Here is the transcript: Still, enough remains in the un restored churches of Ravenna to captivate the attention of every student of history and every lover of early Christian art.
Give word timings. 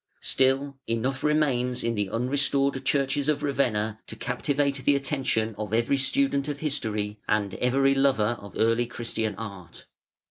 Still, 0.23 0.77
enough 0.87 1.21
remains 1.23 1.83
in 1.83 1.93
the 1.93 2.09
un 2.09 2.27
restored 2.27 2.83
churches 2.83 3.29
of 3.29 3.43
Ravenna 3.43 3.99
to 4.07 4.15
captivate 4.15 4.77
the 4.83 4.95
attention 4.95 5.53
of 5.59 5.75
every 5.75 5.97
student 5.99 6.47
of 6.47 6.57
history 6.57 7.19
and 7.27 7.53
every 7.53 7.93
lover 7.93 8.35
of 8.41 8.55
early 8.57 8.87
Christian 8.87 9.35
art. 9.35 9.85